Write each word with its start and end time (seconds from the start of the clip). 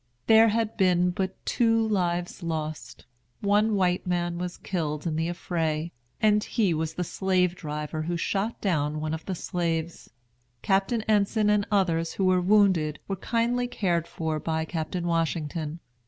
There 0.25 0.47
had 0.47 0.77
been 0.77 1.11
but 1.11 1.35
two 1.45 1.87
lives 1.87 2.41
lost. 2.41 3.05
One 3.41 3.75
white 3.75 4.07
man 4.07 4.39
was 4.39 4.57
killed 4.57 5.05
in 5.05 5.15
the 5.15 5.29
affray, 5.29 5.91
and 6.19 6.43
he 6.43 6.73
was 6.73 6.95
the 6.95 7.03
slave 7.03 7.53
driver 7.55 8.01
who 8.01 8.17
shot 8.17 8.59
down 8.61 8.99
one 8.99 9.13
of 9.13 9.25
the 9.27 9.35
slaves. 9.35 10.09
Captain 10.63 11.03
Enson 11.07 11.51
and 11.51 11.67
others 11.71 12.13
who 12.13 12.25
were 12.25 12.41
wounded 12.41 12.97
were 13.07 13.15
kindly 13.15 13.67
cared 13.67 14.07
for 14.07 14.39
by 14.39 14.65
Captain 14.65 15.05
Washington. 15.05 15.79